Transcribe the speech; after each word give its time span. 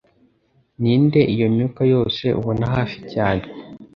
ninde 0.81 1.21
iyo 1.33 1.47
myuka 1.53 1.81
yose 1.93 2.25
ubona 2.39 2.65
hafi 2.75 2.97
cyane 3.13 3.43